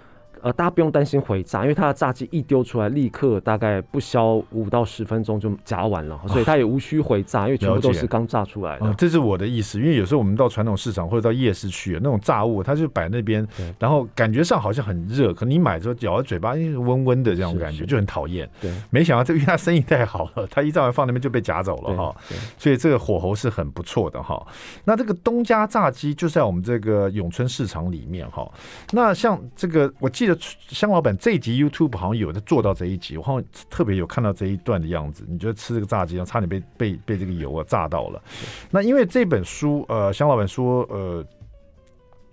[0.44, 8.86] 呃，大家不用担心回炸，因为它的炸鸡一丢出来，立刻大概不消五到十分钟就夹完了，所以它也无需回炸，因为全部都是刚炸出来的。
[8.86, 13.48] 嗯，这是我的意思，因为有时候我们到传统市场或者到夜市去，那种炸物它就摆那边，
[13.80, 18.50] 然后感觉上好像很热，可你买之后咬在嘴巴，因为温温的这种感觉就很讨厌。
[18.60, 22.14] 对，没想到这个因为它生意太好了，它一炸完放那边就被夹走了哈，
[22.58, 24.46] 所以这个火候是很不错的哈。
[24.84, 28.46] 那这个东家炸鸡就在我们这个永春市场里面哈。
[28.92, 35.26] 那像这个，我记得香老板这一集 YouTube 好像有的做到这一集，我好像特别有看到这一段的样子。
[35.28, 38.22] 你觉得吃这个炸鸡，差点被被被这个油啊炸到了。
[38.70, 41.26] 那因为这本书，呃，香老板说，呃，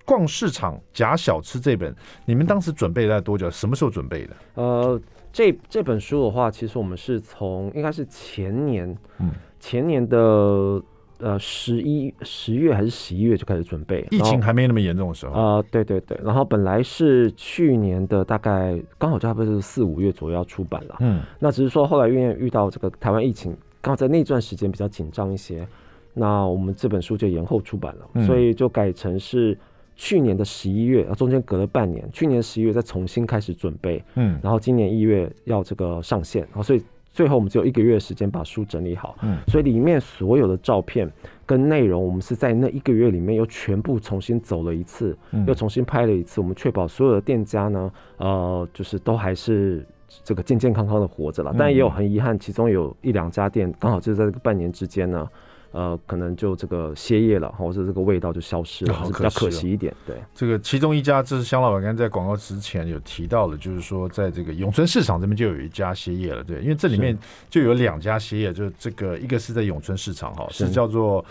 [0.04, 3.50] 逛市场假小吃这本，你们当时准备了多久？
[3.50, 4.36] 什么时候准备的？
[4.54, 5.00] 呃，
[5.32, 10.82] 这这本书的话，其实我们是从应该是前年，嗯，前年的。
[11.20, 15.32] 呃，十一十月还是十一月就开始准备，疫情还没那么严重的时候。
[15.32, 20.96] 呃，对对对，然后本来是去年的大概刚好差不多是四五月左右要出版了。
[21.00, 25.66] 嗯，那只是说后来因为遇到这个台湾疫情，刚好在那段时间比较紧张一些，
[26.14, 29.56] 那我们这本书就延后出版了，嗯、所以就改成是
[29.96, 34.02] 去年的十一月，中间隔了半年，去年十一月再重新开始准备。
[34.14, 36.82] 嗯，然后今年一月要这个上线，然后所以。
[37.12, 41.10] 最后我们只有一个月的时间把书整理好，嗯，所以里面所有的照片
[41.44, 49.86] 跟内容，我们是在那一个月里面又全部重新走了一次，嗯，又重新拍了一次，我们确保所有的店家呢，呃，就是都还是
[50.22, 55.28] 这个健健康康的活着了，但也有很遗憾，其中有一两家店刚好就在这个半年之间呢。
[55.72, 59.94] 呃，可能就这个歇业了，或者这个味道就消失了，比较可惜一点。
[60.06, 71.24] 对，这个其中一家，这是香老板刚才在广告之前有提到的，就是说在这个永春市场这边就有一家歇业了，对，因为这里面就有两家歇业，就是这个一个是在永春市场哈，是叫做。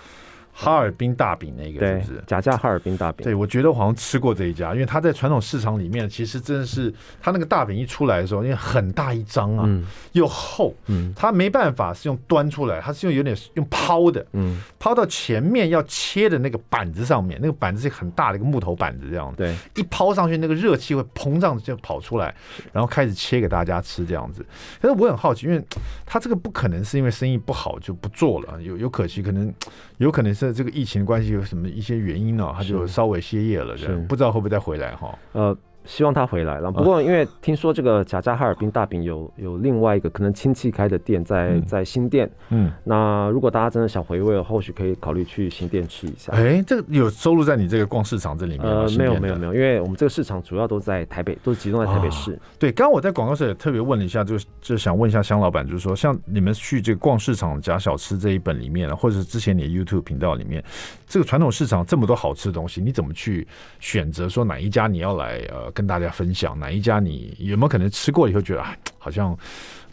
[0.61, 3.23] 哈尔滨大饼那个是不是假价哈尔滨大饼？
[3.23, 22.35] 对，我觉得我好像吃过这一家，因为他在传统市场里面，其实真的是他那个大饼一出来的时候，因为很大一张啊，嗯、又厚，嗯，他没办法是用端出来，他是用有点用抛的，嗯，抛到前面要切的那个板子上面，那个板子是很大的一个木头板子这样，对，一抛上去那个热气会膨胀就跑出来，
[22.73, 24.45] 然后开始切给大家吃这样子。
[24.81, 25.63] 但是我很好奇，因为
[26.05, 29.53] 他这个不可能是因为生意不好就不做了，有有可惜，可能
[29.99, 30.48] 有可能是。
[30.51, 32.53] 这个疫情关系有什么一些原因呢？
[32.55, 33.75] 他就稍微歇业了，
[34.07, 35.17] 不知道会不会再回来哈？
[35.33, 35.57] 呃。
[35.85, 36.71] 希望他回来了。
[36.71, 42.29] 不过，因为听说这个贾家哈尔滨大饼有有另外一个可能亲戚开的店在在新店。
[42.49, 46.31] 嗯，那如果大家真的想回味，或许可以考虑去新店吃一下。
[46.33, 48.81] 哎，这个有收录在你这个逛市场这里面吗？
[48.81, 52.33] 呃，没有没有没有，因为我们这个市场主要都在台北，都集中在台北市。
[52.33, 60.63] 哦、对，刚刚我在广告时也特别问了一下，就就想问一下香老板，就是说，像你们去这个逛市场假小吃这一本里面，或者是之前你的 YouTube 频道里面，
[61.07, 63.47] 这个传统市场这么多好吃的东西，你怎么去
[63.79, 65.68] 选择说哪一家你要来呃？
[65.71, 69.37] 跟大家分享哪一家，你有没有可能吃过以后觉得啊，好像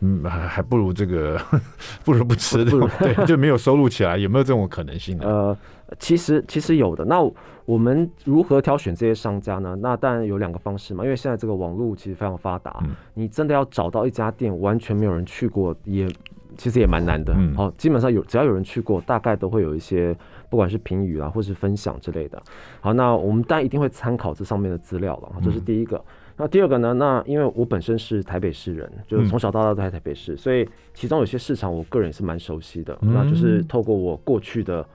[0.01, 1.41] 嗯还还不如这个
[2.05, 5.25] 不如不吃的，对， 就没有收录起来，有没有这种可能性呢？
[5.27, 5.57] 呃，
[5.99, 7.05] 其实其实有的。
[7.05, 7.21] 那
[7.65, 9.77] 我们如何挑选这些商家呢？
[9.81, 16.09] 那当然有两个方式嘛，因为现在这个网络其实非常发达，嗯、你真的要找到一家店完全没有人去过，也
[16.57, 17.35] 其实也蛮难的。
[17.35, 20.17] 好、嗯哦，基本上有只要有人去过，大概都会有一些。
[20.49, 22.41] 不管是评语啊，或是分享之类的，
[22.81, 26.03] 好，那我们当然一定会参考这上面的资料了，这是第一个。
[26.39, 26.93] 那第二个呢？
[26.93, 32.95] 那因为我本身是台北市人，就是从小到大都在台北市，所以其中有些市场我个人也是蛮熟悉的。
[33.01, 34.87] 那就是透过我过去的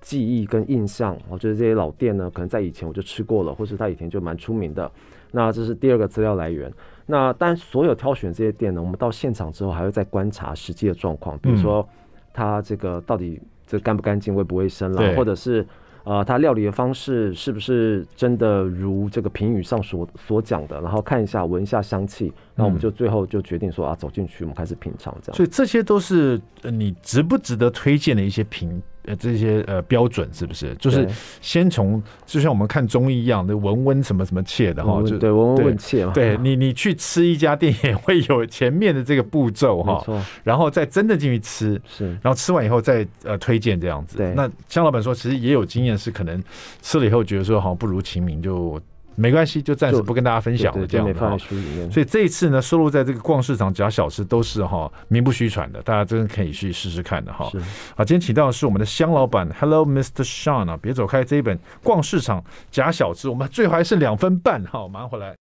[0.00, 4.88] 记忆跟印象，我觉得这些老店呢，可能在以前我就吃过了，或是他以前就蛮出名的。
[5.32, 6.72] 那这是第二个资料来源。
[7.04, 11.84] 那但所有挑选这些店呢，我们到现场之后还会再观察实际的状况，比如说
[12.32, 13.42] 它这个到底。
[13.66, 15.66] 这干不干净、卫不卫生啦，或者是
[16.04, 20.80] 呃，他料理的方式是不是真的如这个评语上所所讲的？
[20.80, 25.36] 然后看一下、闻一下香气，那我们就最后就决定说啊，走进去，我们开始品尝这样。
[25.36, 28.82] 所以这些都是你值不值得推荐的一些评。
[29.08, 31.08] 呃，这些呃标准是不是就是
[31.40, 36.12] 先从就像我们看中医一样，的闻闻什么什么切的哈，就对闻闻问切嘛。
[36.12, 40.04] 对你，你去吃一家店也会有前面的这个步骤哈，
[40.42, 44.16] 然后再真的进去吃，是，然后吃完以后再呃推荐这样子。
[44.16, 46.42] 对，那香老板说，其实也有经验，是可能
[46.82, 48.80] 吃了以后觉得说好像不如秦明就。
[49.16, 51.36] 没关系，就暂时不跟大家分享了，这样的哈。
[51.90, 57.50] 所以这一次呢，收录在这个逛市场假小吃都是哈名不虚传的，大家真的可以去试试看的哈。
[57.96, 60.22] 好，今天请到的是我们的香老板，Hello Mr.
[60.22, 65.36] Sean 啊，别走开，这一本逛市场假小吃，我们最后还剩两分半哈，马上回来。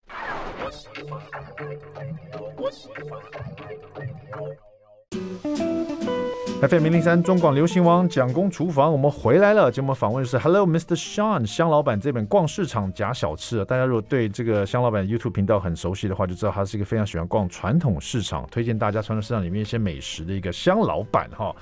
[6.62, 9.70] FM 零零三中广流行王蒋公厨房，我们回来了。
[9.70, 10.96] 节目访问是 Hello Mr.
[10.96, 13.60] Sean 香老板这本《逛市场假小吃》。
[13.66, 21.54] 大家如果对这个香老板 YouTube 频道很熟悉的话，就知道他是一个非常喜欢逛传统市场，推荐大家传统市场里面一些美食的一个香老板哈。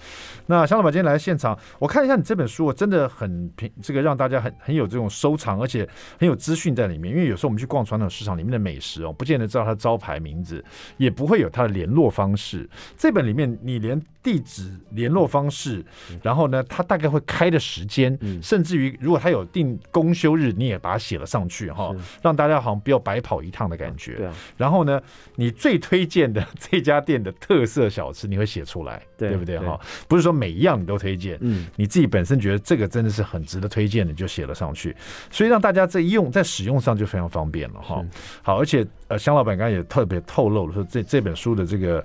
[0.46, 5.90] 那香老板今天来现场，我看一下你这本书，真的很平，这个让大家很很有这种收藏，而且
[6.20, 7.12] 很有资讯在里面。
[7.12, 10.64] 因为有时候我们去逛传统市场里面的美食哦，不见得知道它的招牌名字，
[10.98, 12.70] 也不会有它的联络方式。
[12.96, 15.84] 这本里面你连地址、联络方式，
[16.22, 24.30] 然后呢，他大概会开的时间，甚至于如果他有定公休日，你也把它写了上去哈，让大家好像不要白跑一趟的感觉。
[24.58, 25.02] 然后呢，
[25.36, 29.80] 你最推荐的 这家店的特色小吃，你会写出来，对不对哈？
[30.08, 34.96] 不是说每一样你都推荐，嗯，你自己本身觉得这个真的是很值得推荐的，你就写了上去，
[35.32, 38.04] 所以让大家在用在使用上就非常方便了哈。
[38.42, 42.04] 好，而且呃，香老板刚刚也特别透露了说，这这本书的这个。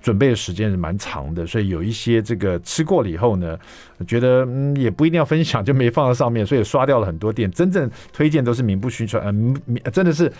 [0.00, 3.58] 准备的时间是蛮长的，所以有一些这个吃过了以后呢，
[4.06, 7.50] 觉得嗯也不一定要分享，就没放在上面，所以刷掉了很多店。
[7.50, 10.32] 真正推荐都是名不虚传，嗯、呃，真的是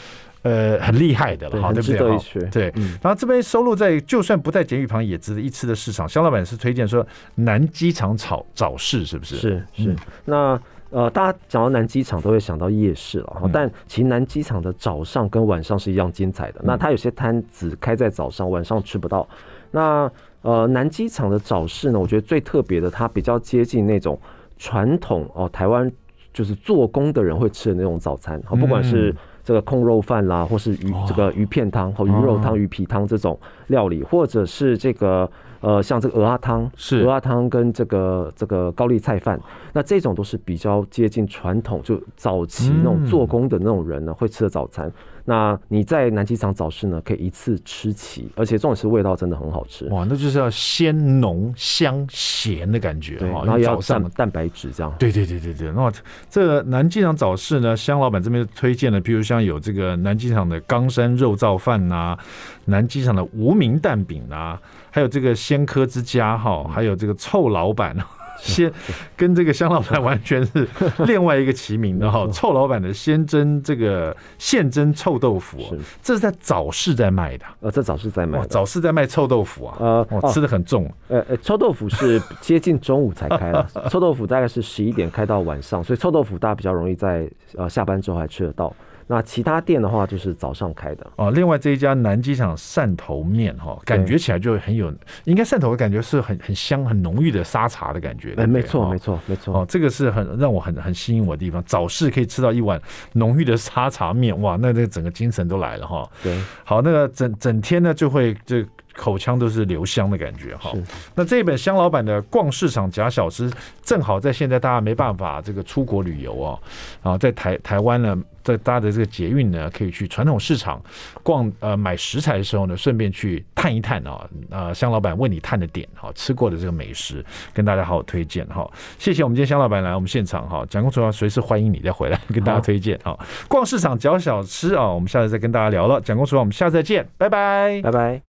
[0.43, 1.99] 呃很厉害的了，哈，对不对？
[1.99, 2.73] 哈，对。
[3.03, 9.37] 然后这边收录在就算不在监狱旁也值得一吃的市场，肖老板是推荐说南机场炒早市，是不是？
[9.37, 9.97] 是是。
[10.25, 10.61] 那
[10.91, 16.61] 呃，大家讲到南机场都会想到夜市了，嗯、但其实南机场的早上跟晚上是一样精彩的。
[16.61, 19.29] 嗯、那它有些摊子开在早上，晚上吃不到。
[19.71, 20.11] 那
[20.41, 24.19] 呃，南机场的早市呢，我觉得最特别的，它比较接近那种
[24.57, 25.91] 传统哦，台湾
[26.33, 29.15] 就是做工的人会吃的那种早餐，好，不管是
[29.45, 35.31] 这个控肉饭啦，或是鱼这个鱼片汤和鱼肉汤、鱼皮汤这种料理，或者是这个。
[35.61, 39.41] 呃，像这个鹅鸭汤，是鹅鸭汤跟这个这个高丽菜饭，
[39.73, 44.91] 那这种都是比较接近传统，就早期那种做工的那种人呢、嗯、会吃的早餐。
[45.29, 49.85] 那你在南机场早市呢，可以一次吃齐，而且重点是味道真的很好吃。
[49.91, 54.91] 哇，那就是要鲜浓香咸的感觉，哈，然后要上蛋白质这样。
[54.99, 55.93] 对对对对对，那
[56.31, 62.19] 这个南机场早市呢，香老板这边推荐的，比如像有这个南机场的冈山肉燥饭呐、啊，
[62.65, 64.59] 南机场的无名蛋饼啊。
[64.91, 67.95] 还有这个鲜科之家哈，还有这个臭老板，
[68.39, 68.73] 鲜
[69.17, 70.67] 跟这个香老板完全是
[71.07, 72.27] 另外一个齐名的哈。
[72.33, 75.59] 臭老板的鲜蒸这个现蒸臭豆腐，
[76.03, 77.45] 这是在早市在卖的。
[77.61, 79.77] 呃，在早市在卖，早市在卖臭豆腐啊。
[79.79, 80.91] 呃，吃的很重。
[81.09, 88.75] 呃呃，臭豆腐是接近中午才开了， 臭豆腐大概是十一点开到晚上，所以臭豆腐大家比较容易在呃下班之后还吃得到。
[89.09, 91.31] 那其他店的话，就是早上开的哦。
[91.31, 94.95] 另外这一家南机场汕头面哈，感觉起来就很有，
[95.25, 98.35] 应该汕头的感觉是很很香、很浓郁的沙茶的感觉。
[98.37, 99.57] 哎，没错，没错，没错。
[99.57, 101.61] 哦，这个是很让我很很吸引我的地方。
[101.65, 102.81] 早市可以吃到一碗
[103.15, 106.09] 浓郁的沙茶面，哇，那那整个精神都来了哈。
[106.23, 108.63] 对，好，那个整整天呢就会就。
[108.99, 110.73] 口腔都是留香的感觉哈。
[111.15, 113.49] 那这一本香老板的《逛市场假小吃》，
[113.83, 116.59] 正好在现在大家没办法这个出国旅游啊，
[117.03, 120.83] 啊，在台台湾呢，在搭的这个捷运呢，可以去传统市场
[121.23, 127.25] 逛呃买食材的时候呢，顺便去探一探啊，呃，香老板为你探的点哈，吃过的这个美食，
[127.55, 128.69] 跟大家好好推荐哈。
[128.99, 133.19] 谢谢我们今天香老板来我们现场哈，蒋公厨房随时欢迎你再回来跟大家推荐哈。
[133.49, 136.01] 逛市场假小吃啊，我们下次再跟大家聊了。
[136.01, 138.28] 蒋公厨房，我们下次再见，拜拜，拜拜。